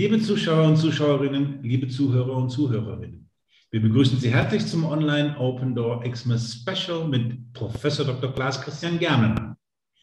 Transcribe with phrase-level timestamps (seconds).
[0.00, 3.28] Liebe Zuschauer und Zuschauerinnen, liebe Zuhörer und Zuhörerinnen,
[3.70, 8.32] wir begrüßen Sie herzlich zum Online Open Door Xmas Special mit Professor Dr.
[8.32, 9.56] Klaas Christian Germelmann.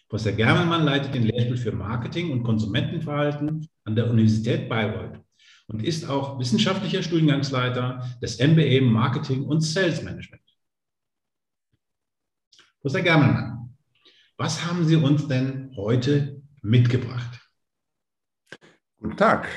[0.07, 5.19] Professor Germelmann leitet den Lehrstuhl für Marketing und Konsumentenverhalten an der Universität Bayreuth
[5.65, 10.43] und ist auch wissenschaftlicher Studiengangsleiter des MBA Marketing und Sales Management.
[12.81, 13.75] Professor Germelmann,
[14.37, 17.39] was haben Sie uns denn heute mitgebracht?
[18.99, 19.49] Guten Tag.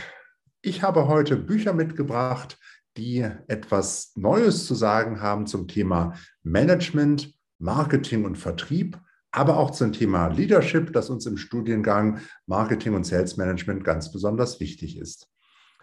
[0.62, 2.58] Ich habe heute Bücher mitgebracht,
[2.98, 9.94] die etwas Neues zu sagen haben zum Thema Management, Marketing und Vertrieb, aber auch zum
[9.94, 15.30] Thema Leadership, das uns im Studiengang Marketing und Sales Management ganz besonders wichtig ist.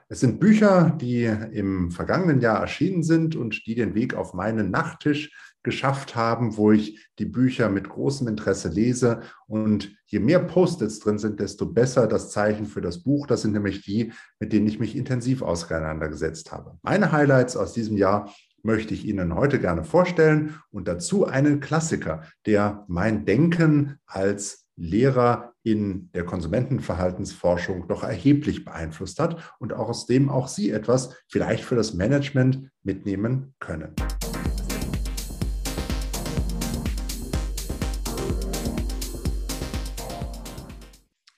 [0.10, 4.70] Es sind Bücher, die im vergangenen Jahr erschienen sind und die den Weg auf meinen
[4.70, 5.32] Nachttisch
[5.68, 9.20] geschafft haben, wo ich die Bücher mit großem Interesse lese.
[9.48, 13.28] Und je mehr Post-its drin sind, desto besser das Zeichen für das Buch.
[13.28, 16.78] Das sind nämlich die, mit denen ich mich intensiv auseinandergesetzt habe.
[16.84, 22.24] Meine Highlights aus diesem Jahr möchte ich Ihnen heute gerne vorstellen und dazu einen Klassiker,
[22.46, 30.06] der mein Denken als Lehrer in der Konsumentenverhaltensforschung doch erheblich beeinflusst hat und auch aus
[30.06, 33.94] dem auch Sie etwas vielleicht für das Management mitnehmen können.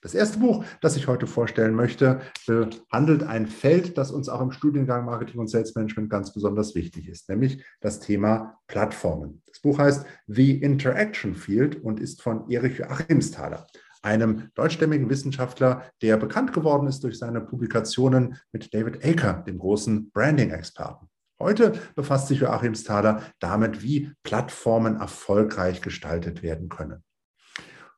[0.09, 4.51] Das erste Buch, das ich heute vorstellen möchte, behandelt ein Feld, das uns auch im
[4.51, 9.43] Studiengang Marketing und Sales Management ganz besonders wichtig ist, nämlich das Thema Plattformen.
[9.45, 13.67] Das Buch heißt The Interaction Field und ist von Erich Achimsthaler,
[14.01, 20.09] einem deutschstämmigen Wissenschaftler, der bekannt geworden ist durch seine Publikationen mit David Aker, dem großen
[20.09, 21.07] Branding-Experten.
[21.39, 27.03] Heute befasst sich Joachim Thaler damit, wie Plattformen erfolgreich gestaltet werden können.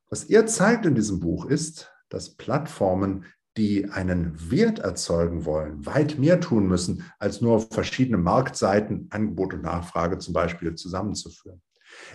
[0.09, 3.25] Was er zeigt in diesem Buch ist, dass Plattformen,
[3.57, 9.63] die einen Wert erzeugen wollen, weit mehr tun müssen, als nur verschiedene Marktseiten Angebot und
[9.63, 11.61] Nachfrage zum Beispiel zusammenzuführen.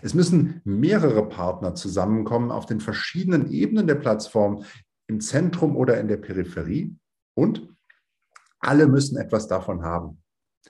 [0.00, 4.64] Es müssen mehrere Partner zusammenkommen auf den verschiedenen Ebenen der Plattform,
[5.08, 6.96] im Zentrum oder in der Peripherie
[7.34, 7.68] und
[8.58, 10.22] alle müssen etwas davon haben.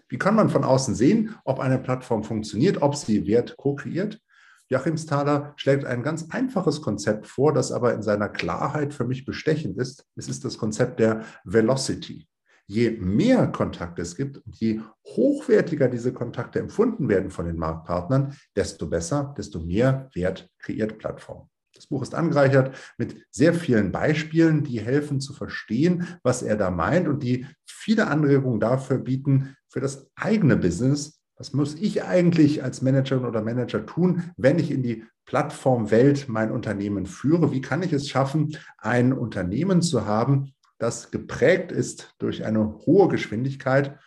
[0.09, 4.21] Wie kann man von außen sehen, ob eine Plattform funktioniert, ob sie Wert co-kreiert?
[4.69, 9.25] Joachim Thaler schlägt ein ganz einfaches Konzept vor, das aber in seiner Klarheit für mich
[9.25, 10.04] bestechend ist.
[10.16, 12.27] Es ist das Konzept der Velocity.
[12.66, 18.37] Je mehr Kontakte es gibt und je hochwertiger diese Kontakte empfunden werden von den Marktpartnern,
[18.56, 21.48] desto besser, desto mehr Wert kreiert Plattform.
[21.72, 26.71] Das Buch ist angereichert mit sehr vielen Beispielen, die helfen zu verstehen, was er da
[26.71, 32.65] meint und die viele Anregungen dafür bieten, für das eigene Business was muss ich eigentlich
[32.65, 37.53] als Managerin oder Manager tun, wenn ich in die Plattformwelt mein Unternehmen führe?
[37.53, 43.09] Wie kann ich es schaffen, ein Unternehmen zu haben, das geprägt ist durch eine hohe
[43.09, 43.99] Geschwindigkeit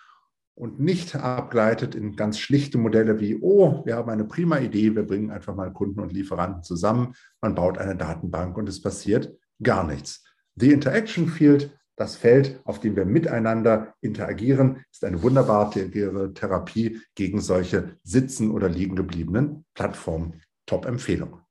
[0.56, 5.04] und nicht abgleitet in ganz schlichte Modelle wie, oh, wir haben eine prima Idee, wir
[5.04, 9.86] bringen einfach mal Kunden und Lieferanten zusammen, man baut eine Datenbank und es passiert gar
[9.86, 10.24] nichts.
[10.56, 15.70] The Interaction Field das Feld, auf dem wir miteinander interagieren, ist eine wunderbare
[16.34, 20.42] Therapie gegen solche sitzen oder liegen gebliebenen Plattformen.
[20.66, 21.42] Top-Empfehlung.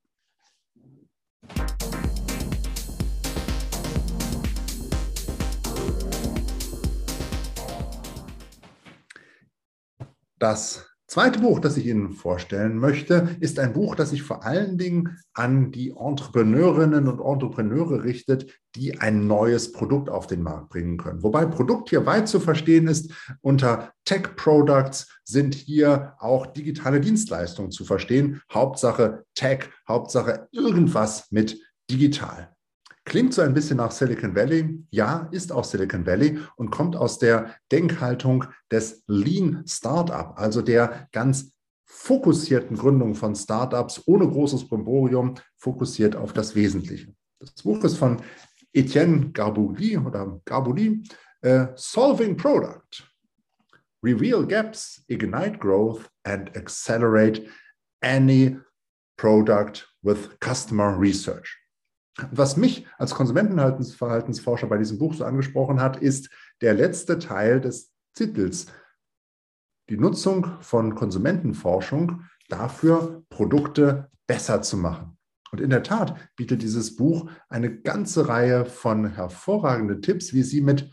[10.39, 14.77] Das zweite Buch, das ich Ihnen vorstellen möchte, ist ein Buch, das sich vor allen
[14.77, 20.97] Dingen an die Entrepreneurinnen und Entrepreneure richtet, die ein neues Produkt auf den Markt bringen
[20.97, 21.23] können.
[21.23, 23.11] Wobei Produkt hier weit zu verstehen ist,
[23.41, 28.41] unter Tech Products sind hier auch digitale Dienstleistungen zu verstehen.
[28.53, 31.59] Hauptsache Tech, Hauptsache irgendwas mit
[31.89, 32.55] digital.
[33.09, 34.85] Klingt so ein bisschen nach Silicon Valley.
[34.91, 41.07] Ja, ist auch Silicon Valley und kommt aus der Denkhaltung des Lean Startup, also der
[41.11, 41.51] ganz
[41.85, 47.11] fokussierten Gründung von Startups ohne großes Brimborium, fokussiert auf das Wesentliche.
[47.39, 48.21] Das Buch ist von
[48.73, 51.03] Etienne Garbouli oder Garbouli,
[51.43, 53.09] uh, Solving Product.
[54.03, 57.49] Reveal gaps, ignite growth and accelerate
[58.03, 58.59] any
[59.17, 61.58] product with customer research.
[62.31, 66.29] Was mich als Konsumentenverhaltensforscher bei diesem Buch so angesprochen hat, ist
[66.61, 68.67] der letzte Teil des Titels.
[69.89, 75.17] Die Nutzung von Konsumentenforschung dafür, Produkte besser zu machen.
[75.51, 80.61] Und in der Tat bietet dieses Buch eine ganze Reihe von hervorragenden Tipps, wie Sie
[80.61, 80.91] mit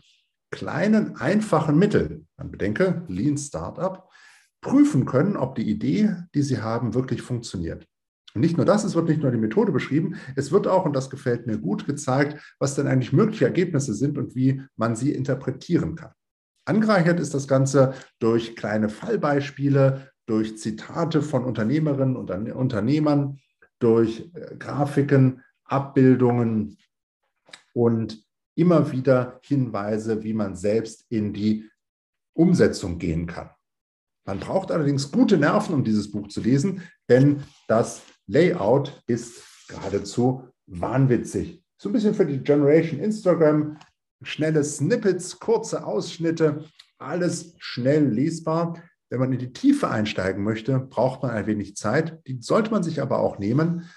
[0.51, 4.09] kleinen, einfachen Mitteln, man bedenke, Lean Startup,
[4.61, 7.87] prüfen können, ob die Idee, die Sie haben, wirklich funktioniert.
[8.37, 10.95] Und nicht nur das, es wird nicht nur die Methode beschrieben, es wird auch, und
[10.95, 15.11] das gefällt mir gut, gezeigt, was denn eigentlich mögliche Ergebnisse sind und wie man sie
[15.11, 16.11] interpretieren kann.
[16.63, 23.39] Angereichert ist das Ganze durch kleine Fallbeispiele, durch Zitate von Unternehmerinnen und Unternehmern,
[23.79, 26.77] durch äh, Grafiken, Abbildungen
[27.73, 28.23] und
[28.53, 31.67] immer wieder Hinweise, wie man selbst in die
[32.35, 33.49] Umsetzung gehen kann.
[34.27, 40.47] Man braucht allerdings gute Nerven, um dieses Buch zu lesen, denn das Layout ist geradezu
[40.67, 41.63] wahnwitzig.
[41.77, 43.77] So ein bisschen für die Generation Instagram,
[44.21, 46.65] schnelle Snippets, kurze Ausschnitte,
[46.97, 48.81] alles schnell lesbar.
[49.09, 52.19] Wenn man in die Tiefe einsteigen möchte, braucht man ein wenig Zeit.
[52.27, 53.89] Die sollte man sich aber auch nehmen.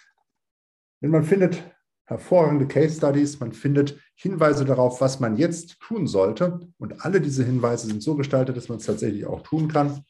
[1.03, 1.62] Denn man findet
[2.05, 6.61] hervorragende Case Studies, man findet Hinweise darauf, was man jetzt tun sollte.
[6.79, 10.05] Und alle diese Hinweise sind so gestaltet, dass man es tatsächlich auch tun kann.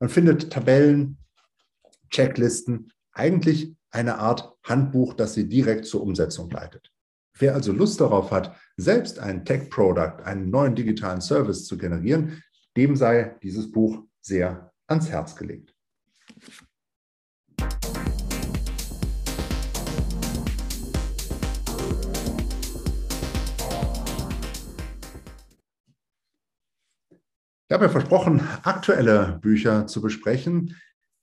[0.00, 1.18] Man findet Tabellen,
[2.10, 6.92] Checklisten, eigentlich eine Art Handbuch, das Sie direkt zur Umsetzung leitet.
[7.38, 12.42] Wer also Lust darauf hat, selbst ein Tech-Product, einen neuen digitalen Service zu generieren,
[12.76, 15.74] dem sei dieses Buch sehr ans Herz gelegt.
[27.70, 30.74] Ich habe ja versprochen, aktuelle Bücher zu besprechen.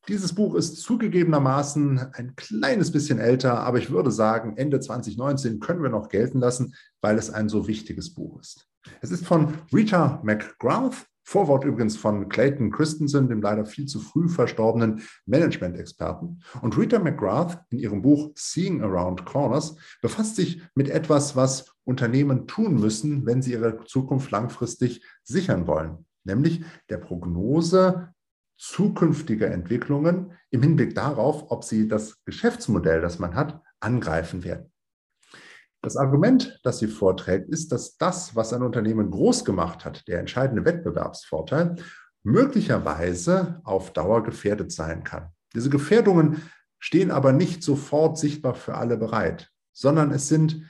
[0.08, 5.82] Dieses Buch ist zugegebenermaßen ein kleines bisschen älter, aber ich würde sagen, Ende 2019 können
[5.82, 8.68] wir noch gelten lassen, weil es ein so wichtiges Buch ist.
[9.02, 14.30] Es ist von Rita McGrath, Vorwort übrigens von Clayton Christensen, dem leider viel zu früh
[14.30, 16.40] verstorbenen Management-Experten.
[16.62, 22.46] Und Rita McGrath in ihrem Buch Seeing Around Corners befasst sich mit etwas, was Unternehmen
[22.46, 28.10] tun müssen, wenn sie ihre Zukunft langfristig sichern wollen nämlich der Prognose
[28.58, 34.72] zukünftiger Entwicklungen im Hinblick darauf, ob sie das Geschäftsmodell, das man hat, angreifen werden.
[35.82, 40.20] Das Argument, das sie vorträgt, ist, dass das, was ein Unternehmen groß gemacht hat, der
[40.20, 41.76] entscheidende Wettbewerbsvorteil,
[42.24, 45.30] möglicherweise auf Dauer gefährdet sein kann.
[45.54, 46.42] Diese Gefährdungen
[46.80, 50.66] stehen aber nicht sofort sichtbar für alle bereit, sondern es sind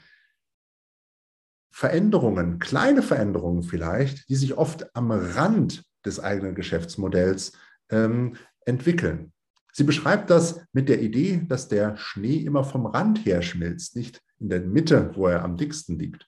[1.70, 7.52] Veränderungen, kleine Veränderungen vielleicht, die sich oft am Rand des eigenen Geschäftsmodells
[7.90, 9.32] ähm, entwickeln.
[9.72, 14.22] Sie beschreibt das mit der Idee, dass der Schnee immer vom Rand her schmilzt, nicht
[14.38, 16.26] in der Mitte, wo er am dicksten liegt.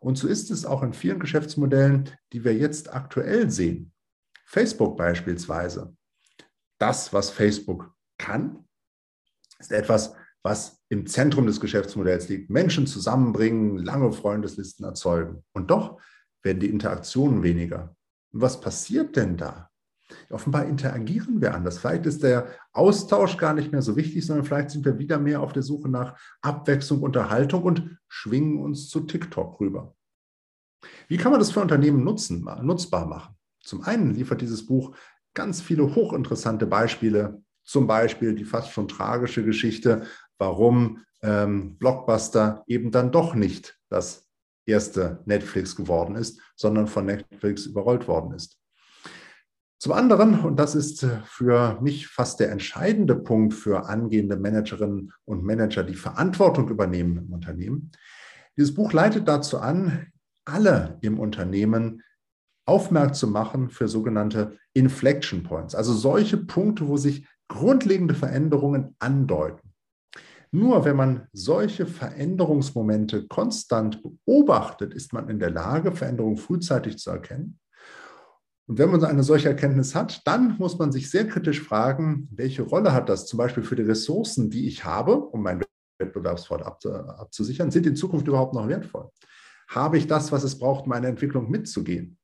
[0.00, 3.92] Und so ist es auch in vielen Geschäftsmodellen, die wir jetzt aktuell sehen.
[4.44, 5.94] Facebook beispielsweise.
[6.78, 8.64] Das, was Facebook kann,
[9.58, 12.50] ist etwas, was im Zentrum des Geschäftsmodells liegt.
[12.50, 15.44] Menschen zusammenbringen, lange Freundeslisten erzeugen.
[15.52, 16.00] Und doch
[16.42, 17.94] werden die Interaktionen weniger.
[18.32, 19.69] Und was passiert denn da?
[20.30, 21.78] Offenbar interagieren wir anders.
[21.78, 25.40] Vielleicht ist der Austausch gar nicht mehr so wichtig, sondern vielleicht sind wir wieder mehr
[25.40, 29.94] auf der Suche nach Abwechslung, Unterhaltung und schwingen uns zu TikTok rüber.
[31.08, 33.34] Wie kann man das für Unternehmen nutzen, nutzbar machen?
[33.62, 34.96] Zum einen liefert dieses Buch
[35.34, 40.06] ganz viele hochinteressante Beispiele, zum Beispiel die fast schon tragische Geschichte
[40.40, 44.28] warum ähm, Blockbuster eben dann doch nicht das
[44.66, 48.59] erste Netflix geworden ist, sondern von Netflix überrollt worden ist.
[49.80, 55.10] Zum anderen, und das ist äh, für mich fast der entscheidende Punkt für angehende Managerinnen
[55.24, 57.90] und Manager, die Verantwortung übernehmen im Unternehmen,
[58.58, 60.08] dieses Buch leitet dazu an,
[60.44, 62.02] alle im Unternehmen
[62.66, 69.72] aufmerksam zu machen für sogenannte Inflection Points, also solche Punkte, wo sich grundlegende Veränderungen andeuten.
[70.52, 77.10] Nur wenn man solche Veränderungsmomente konstant beobachtet, ist man in der Lage, Veränderungen frühzeitig zu
[77.10, 77.58] erkennen.
[78.70, 82.62] Und wenn man eine solche Erkenntnis hat, dann muss man sich sehr kritisch fragen, welche
[82.62, 85.64] Rolle hat das zum Beispiel für die Ressourcen, die ich habe, um meinen
[85.98, 89.10] Wettbewerbsvorteil abzusichern, sind in Zukunft überhaupt noch wertvoll?
[89.68, 92.16] Habe ich das, was es braucht, meine Entwicklung mitzugehen?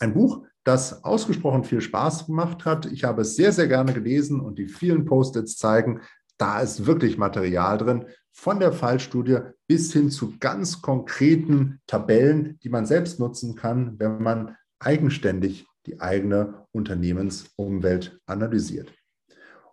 [0.00, 2.84] Ein Buch, das ausgesprochen viel Spaß gemacht hat.
[2.84, 6.02] Ich habe es sehr, sehr gerne gelesen und die vielen Post-its zeigen,
[6.36, 12.68] da ist wirklich Material drin, von der Fallstudie bis hin zu ganz konkreten Tabellen, die
[12.68, 18.92] man selbst nutzen kann, wenn man eigenständig die eigene Unternehmensumwelt analysiert.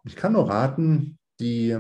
[0.03, 1.75] Und ich kann nur raten, die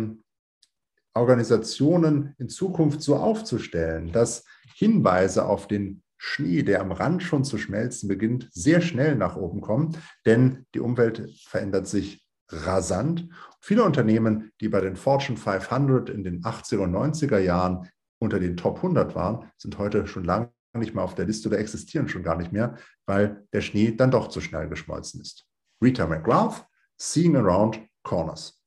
[1.13, 7.57] Organisationen in Zukunft so aufzustellen, dass Hinweise auf den Schnee, der am Rand schon zu
[7.57, 13.29] schmelzen beginnt, sehr schnell nach oben kommen, denn die Umwelt verändert sich rasant.
[13.61, 18.57] Viele Unternehmen, die bei den Fortune 500 in den 80er und 90er Jahren unter den
[18.57, 22.23] Top 100 waren, sind heute schon lange nicht mehr auf der Liste oder existieren schon
[22.23, 25.45] gar nicht mehr, weil der Schnee dann doch zu schnell geschmolzen ist.
[25.83, 26.65] Rita McGrath,
[26.97, 28.57] Seeing Around Corners.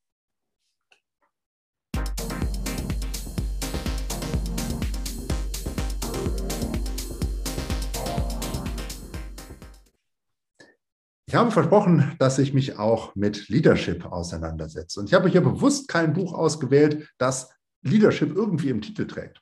[11.31, 14.99] Ich habe versprochen, dass ich mich auch mit Leadership auseinandersetze.
[14.99, 17.51] Und ich habe hier bewusst kein Buch ausgewählt, das
[17.83, 19.41] Leadership irgendwie im Titel trägt.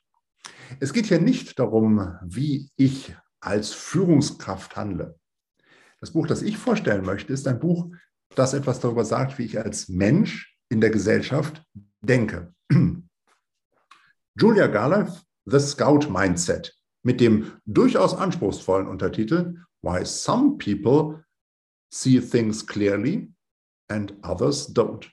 [0.79, 5.17] Es geht hier nicht darum, wie ich als Führungskraft handle.
[5.99, 7.91] Das Buch, das ich vorstellen möchte, ist ein Buch,
[8.35, 11.63] das etwas darüber sagt, wie ich als Mensch in der Gesellschaft
[12.01, 12.53] denke.
[14.39, 16.73] Julia Garliff, The Scout Mindset,
[17.03, 21.23] mit dem durchaus anspruchsvollen Untertitel Why Some People
[21.91, 23.33] See Things Clearly
[23.89, 25.09] and Others Don't.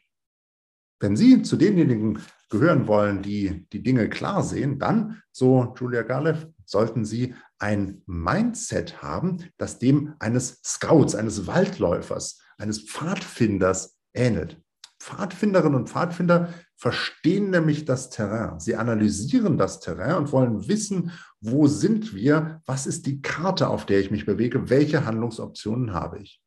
[1.01, 6.47] Wenn Sie zu denjenigen gehören wollen, die die Dinge klar sehen, dann, so Julia Garlev,
[6.65, 14.61] sollten Sie ein Mindset haben, das dem eines Scouts, eines Waldläufers, eines Pfadfinders ähnelt.
[15.01, 18.59] Pfadfinderinnen und Pfadfinder verstehen nämlich das Terrain.
[18.61, 23.87] Sie analysieren das Terrain und wollen wissen, wo sind wir, was ist die Karte, auf
[23.87, 26.43] der ich mich bewege, welche Handlungsoptionen habe ich.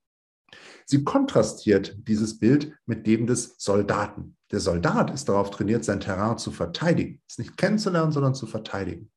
[0.90, 4.36] Sie kontrastiert dieses Bild mit dem des Soldaten.
[4.50, 7.22] Der Soldat ist darauf trainiert, sein Terrain zu verteidigen.
[7.30, 9.12] Es nicht kennenzulernen, sondern zu verteidigen.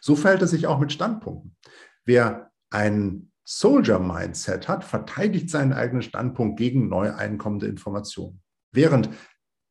[0.00, 1.54] So verhält es sich auch mit Standpunkten.
[2.06, 8.40] Wer ein Soldier-Mindset hat, verteidigt seinen eigenen Standpunkt gegen neu einkommende Informationen.
[8.72, 9.10] Während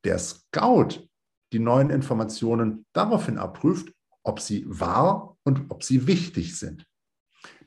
[0.04, 1.08] der Scout
[1.52, 6.86] die neuen Informationen daraufhin abprüft, ob sie wahr und ob sie wichtig sind.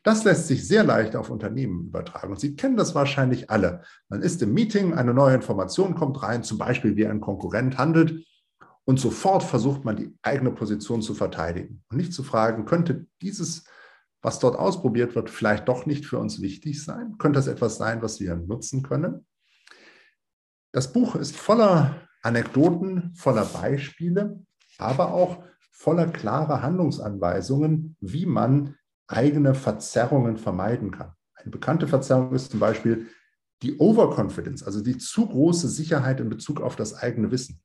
[0.04, 2.32] Das lässt sich sehr leicht auf Unternehmen übertragen.
[2.32, 3.84] Und Sie kennen das wahrscheinlich alle.
[4.10, 8.26] Man ist im Meeting, eine neue Information kommt rein, zum Beispiel wie ein Konkurrent handelt.
[8.84, 13.66] Und sofort versucht man, die eigene Position zu verteidigen und nicht zu fragen, könnte dieses,
[14.24, 17.18] was dort ausprobiert wird, vielleicht doch nicht für uns wichtig sein?
[17.20, 19.26] Könnte das etwas sein, was wir nutzen können?
[20.72, 24.44] Das Buch ist voller Anekdoten, voller Beispiele,
[24.80, 28.76] aber auch voller klarer Handlungsanweisungen, wie man
[29.12, 31.14] eigene Verzerrungen vermeiden kann.
[31.36, 33.08] Eine bekannte Verzerrung ist zum Beispiel
[33.62, 37.62] die Overconfidence, also die zu große Sicherheit in Bezug auf das eigene Wissen.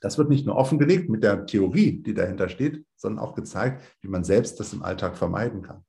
[0.00, 4.08] Das wird nicht nur offengelegt mit der Theorie, die dahinter steht, sondern auch gezeigt, wie
[4.08, 5.84] man selbst das im Alltag vermeiden kann.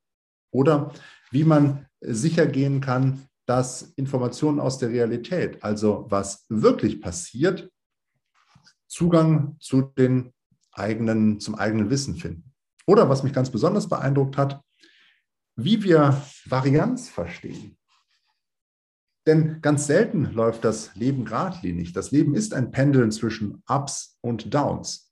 [0.52, 0.92] Oder
[1.32, 7.70] wie man sicher gehen kann, dass Informationen aus der Realität, also was wirklich passiert,
[8.88, 10.34] Zugang zu den
[10.74, 12.51] eigenen, zum eigenen Wissen finden.
[12.92, 14.62] Oder was mich ganz besonders beeindruckt hat,
[15.56, 17.78] wie wir Varianz verstehen.
[19.26, 21.94] Denn ganz selten läuft das Leben geradlinig.
[21.94, 25.10] Das Leben ist ein Pendeln zwischen Ups und Downs.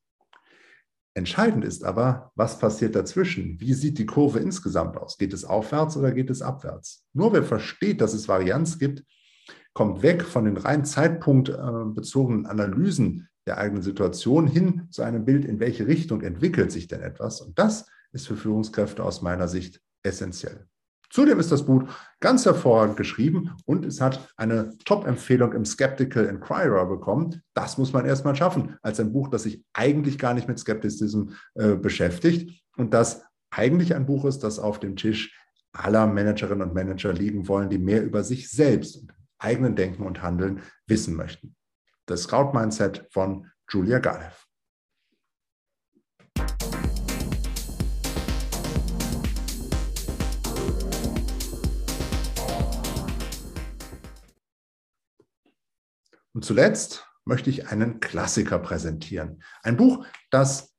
[1.14, 3.62] Entscheidend ist aber, was passiert dazwischen?
[3.62, 5.18] Wie sieht die Kurve insgesamt aus?
[5.18, 7.06] Geht es aufwärts oder geht es abwärts?
[7.14, 9.06] Nur wer versteht, dass es Varianz gibt,
[9.72, 15.60] kommt weg von den rein zeitpunktbezogenen Analysen der eigenen Situation hin zu einem Bild, in
[15.60, 17.42] welche Richtung entwickelt sich denn etwas.
[17.42, 20.68] Und das ist für Führungskräfte aus meiner Sicht essentiell.
[21.10, 21.86] Zudem ist das Buch
[22.20, 27.42] ganz hervorragend geschrieben und es hat eine Top-Empfehlung im Skeptical Inquirer bekommen.
[27.56, 31.34] Das muss man erstmal schaffen, als ein Buch, das sich eigentlich gar nicht mit Skeptizismus
[31.56, 35.36] äh, beschäftigt und das eigentlich ein Buch ist, das auf dem Tisch
[35.74, 40.22] aller Managerinnen und Manager liegen wollen, die mehr über sich selbst und eigenen Denken und
[40.22, 41.56] Handeln wissen möchten.
[42.10, 44.48] Das Scout Mindset von Julia Galev.
[56.34, 59.44] Und zuletzt möchte ich einen Klassiker präsentieren.
[59.62, 60.76] Ein Buch, das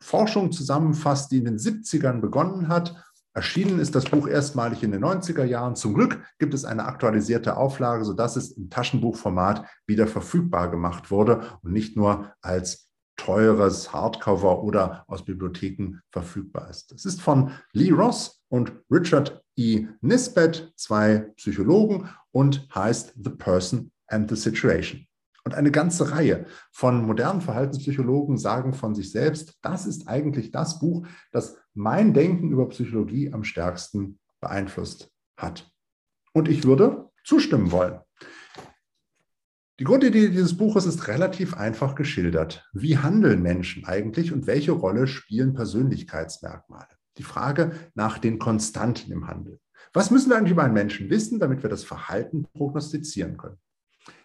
[0.00, 3.04] Forschung zusammenfasst, die in den 70ern begonnen hat.
[3.34, 5.74] Erschienen ist das Buch erstmalig in den 90er Jahren.
[5.74, 11.42] Zum Glück gibt es eine aktualisierte Auflage, sodass es im Taschenbuchformat wieder verfügbar gemacht wurde
[11.62, 16.92] und nicht nur als teures Hardcover oder aus Bibliotheken verfügbar ist.
[16.92, 19.86] Es ist von Lee Ross und Richard E.
[20.00, 25.06] Nisbet, zwei Psychologen, und heißt The Person and the Situation.
[25.44, 30.78] Und eine ganze Reihe von modernen Verhaltenspsychologen sagen von sich selbst, das ist eigentlich das
[30.78, 35.70] Buch, das mein Denken über Psychologie am stärksten beeinflusst hat.
[36.32, 38.00] Und ich würde zustimmen wollen.
[39.80, 42.68] Die Grundidee dieses Buches ist relativ einfach geschildert.
[42.72, 46.86] Wie handeln Menschen eigentlich und welche Rolle spielen Persönlichkeitsmerkmale?
[47.18, 49.58] Die Frage nach den Konstanten im Handeln.
[49.92, 53.58] Was müssen wir eigentlich über einen Menschen wissen, damit wir das Verhalten prognostizieren können?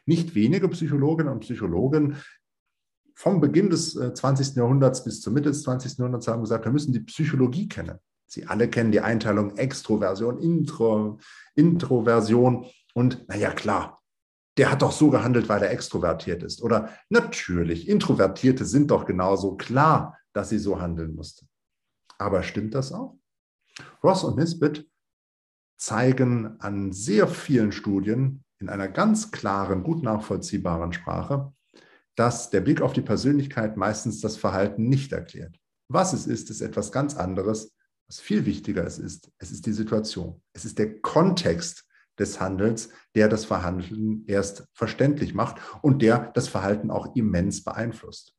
[0.06, 2.18] Nicht wenige Psychologinnen und Psychologen
[3.20, 4.56] vom Beginn des 20.
[4.56, 5.98] Äh, Jahrhunderts bis zur Mitte des 20.
[5.98, 8.00] Jahrhunderts haben gesagt, wir müssen die Psychologie kennen.
[8.28, 11.20] Sie alle kennen die Einteilung Extroversion, Intro,
[11.54, 14.00] Introversion und naja, klar,
[14.58, 16.62] der hat doch so gehandelt, weil er extrovertiert ist.
[16.62, 21.50] Oder natürlich, Introvertierte sind doch genauso klar, dass sie so handeln mussten.
[22.18, 23.18] Aber stimmt das auch?
[24.02, 24.88] Ross und Nisbet
[25.78, 31.52] zeigen an sehr vielen Studien in einer ganz klaren, gut nachvollziehbaren Sprache,
[32.20, 35.58] dass der Blick auf die Persönlichkeit meistens das Verhalten nicht erklärt.
[35.88, 37.74] Was es ist, ist etwas ganz anderes.
[38.10, 40.42] Was viel wichtiger ist, ist, es ist die Situation.
[40.52, 41.88] Es ist der Kontext
[42.20, 48.36] des Handelns, der das Verhandeln erst verständlich macht und der das Verhalten auch immens beeinflusst.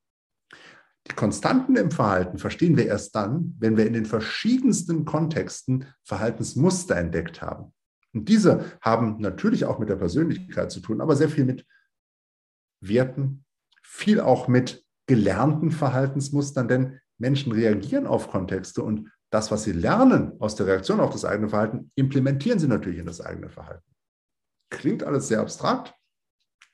[1.07, 6.99] Die Konstanten im Verhalten verstehen wir erst dann, wenn wir in den verschiedensten Kontexten Verhaltensmuster
[6.99, 7.73] entdeckt haben.
[8.13, 11.65] Und diese haben natürlich auch mit der Persönlichkeit zu tun, aber sehr viel mit
[12.83, 13.47] Werten,
[13.91, 20.33] viel auch mit gelernten Verhaltensmustern, denn Menschen reagieren auf Kontexte und das, was sie lernen
[20.39, 23.85] aus der Reaktion auf das eigene Verhalten, implementieren sie natürlich in das eigene Verhalten.
[24.71, 25.93] Klingt alles sehr abstrakt.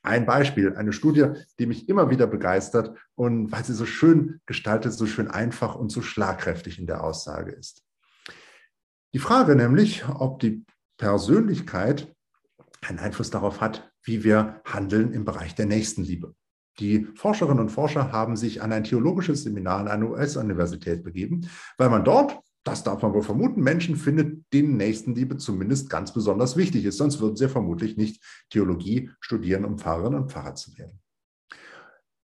[0.03, 4.93] Ein Beispiel, eine Studie, die mich immer wieder begeistert und weil sie so schön gestaltet,
[4.93, 7.83] so schön einfach und so schlagkräftig in der Aussage ist.
[9.15, 10.65] Die Frage nämlich, ob die
[10.99, 12.15] Persönlichkeit
[12.83, 16.35] einen Einfluss darauf hat, wie wir handeln im Bereich der Nächstenliebe.
[16.79, 21.89] Die Forscherinnen und Forscher haben sich an ein theologisches Seminar an einer US-Universität begeben, weil
[21.89, 26.85] man dort, das darf man wohl vermuten, Menschen findet, denen Nächstenliebe zumindest ganz besonders wichtig
[26.85, 26.99] ist.
[26.99, 31.01] Sonst würden sie vermutlich nicht Theologie studieren, um Pfarrerinnen und Pfarrer zu werden.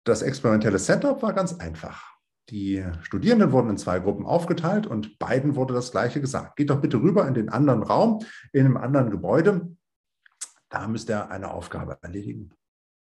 [0.05, 2.17] Das experimentelle Setup war ganz einfach.
[2.51, 6.55] Die Studierenden wurden in zwei Gruppen aufgeteilt und beiden wurde das Gleiche gesagt.
[6.55, 8.21] Geht doch bitte rüber in den anderen Raum,
[8.53, 9.77] in einem anderen Gebäude.
[10.69, 12.53] Da müsst ihr eine Aufgabe erledigen.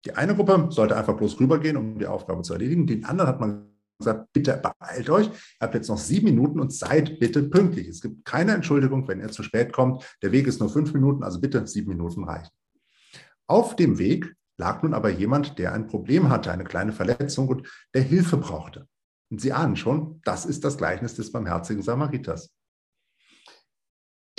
[0.05, 2.88] Die eine Gruppe sollte einfach bloß rübergehen, um die Aufgabe zu erledigen.
[2.88, 5.27] Den anderen hat man gesagt, bitte beeilt euch.
[5.27, 7.88] Ihr habt jetzt noch sieben Minuten und seid bitte pünktlich.
[7.88, 10.03] Es gibt keine Entschuldigung, wenn ihr zu spät kommt.
[10.22, 12.51] Der Weg ist nur fünf Minuten, also bitte sieben Minuten reichen.
[13.48, 17.67] Auf dem Weg lag nun aber jemand, der ein Problem hatte, eine kleine Verletzung und
[17.93, 18.88] der Hilfe brauchte.
[19.30, 22.54] Und Sie ahnen schon, das ist das Gleichnis des barmherzigen Samariters.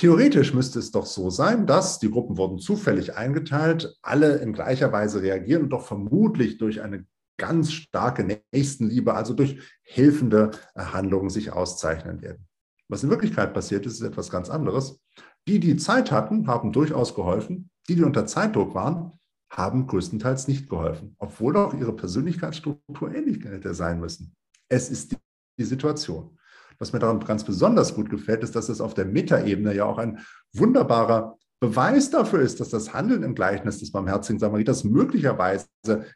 [0.03, 4.91] Theoretisch müsste es doch so sein, dass die Gruppen wurden zufällig eingeteilt, alle in gleicher
[4.91, 7.07] Weise reagieren und doch vermutlich durch eine
[7.39, 12.49] ganz starke Nächstenliebe, also durch helfende Handlungen sich auszeichnen werden.
[12.89, 15.01] Was in Wirklichkeit passiert ist, ist etwas ganz anderes.
[15.47, 17.71] Die, die Zeit hatten, haben durchaus geholfen.
[17.89, 19.13] Die, die unter Zeitdruck waren,
[19.53, 24.35] haben größtenteils nicht geholfen, obwohl auch ihre Persönlichkeitsstruktur ähnlich hätte sein müssen.
[24.69, 25.17] Es ist
[25.59, 26.37] die Situation.
[26.79, 29.99] Was mir daran ganz besonders gut gefällt, ist, dass es auf der Metaebene ja auch
[29.99, 30.21] ein
[30.53, 35.69] wunderbarer Beweis dafür ist, dass das Handeln im Gleichnis des barmherzigen Samariters möglicherweise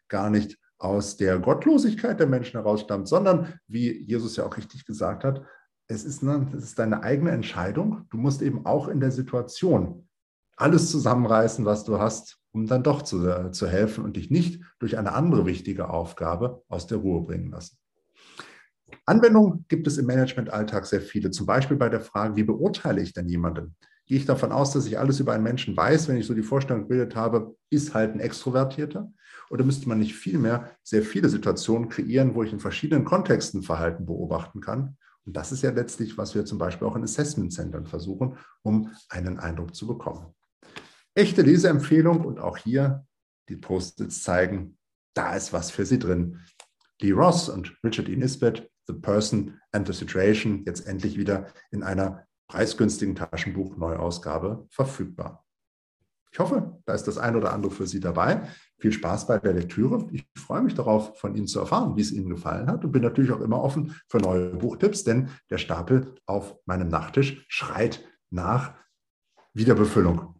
[0.08, 5.24] gar nicht aus der Gottlosigkeit der Menschen herausstammt, sondern, wie Jesus ja auch richtig gesagt
[5.24, 5.42] hat,
[5.88, 8.06] es ist, eine, es ist deine eigene Entscheidung.
[8.10, 10.08] Du musst eben auch in der Situation
[10.56, 14.62] alles zusammenreißen, was du hast, um dann doch zu, äh, zu helfen und dich nicht
[14.78, 17.76] durch eine andere wichtige Aufgabe aus der Ruhe bringen lassen.
[19.04, 23.12] Anwendungen gibt es im Managementalltag sehr viele, zum Beispiel bei der Frage, wie beurteile ich
[23.12, 23.76] denn jemanden?
[24.06, 26.42] Gehe ich davon aus, dass ich alles über einen Menschen weiß, wenn ich so die
[26.42, 29.12] Vorstellung gebildet habe, ist halt ein Extrovertierter?
[29.50, 34.06] Oder müsste man nicht vielmehr sehr viele Situationen kreieren, wo ich in verschiedenen Kontexten Verhalten
[34.06, 34.96] beobachten kann?
[35.24, 38.92] Und das ist ja letztlich, was wir zum Beispiel auch in Assessment Centern versuchen, um
[39.08, 40.34] einen Eindruck zu bekommen.
[41.14, 43.04] Echte Leseempfehlung und auch hier
[43.48, 44.78] die Post-its zeigen,
[45.14, 46.40] da ist was für Sie drin.
[47.00, 48.16] Lee Ross und Richard E.
[48.16, 55.44] Nisbet The Person and the Situation jetzt endlich wieder in einer preisgünstigen Taschenbuch-Neuausgabe verfügbar.
[56.36, 58.46] Ich hoffe, da ist das ein oder andere für Sie dabei.
[58.78, 60.06] Viel Spaß bei der Lektüre.
[60.12, 63.02] Ich freue mich darauf, von Ihnen zu erfahren, wie es Ihnen gefallen hat und bin
[63.02, 68.74] natürlich auch immer offen für neue Buchtipps, denn der Stapel auf meinem Nachttisch schreit nach
[69.54, 70.34] Wiederbefüllung.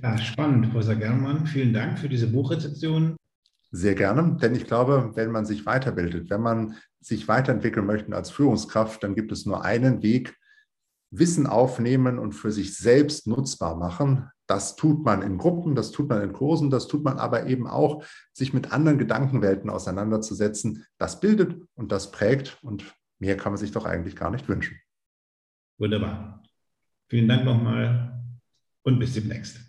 [0.00, 1.46] Ja, spannend, Professor Germann.
[1.46, 3.16] Vielen Dank für diese Buchrezeption.
[3.70, 8.30] Sehr gerne, denn ich glaube, wenn man sich weiterbildet, wenn man sich weiterentwickeln möchte als
[8.30, 10.34] Führungskraft, dann gibt es nur einen Weg,
[11.10, 14.28] Wissen aufnehmen und für sich selbst nutzbar machen.
[14.46, 17.66] Das tut man in Gruppen, das tut man in Kursen, das tut man aber eben
[17.66, 20.86] auch, sich mit anderen Gedankenwelten auseinanderzusetzen.
[20.98, 24.78] Das bildet und das prägt und mehr kann man sich doch eigentlich gar nicht wünschen.
[25.78, 26.42] Wunderbar.
[27.08, 28.22] Vielen Dank nochmal
[28.82, 29.67] und bis demnächst.